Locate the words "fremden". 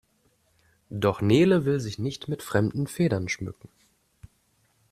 2.41-2.87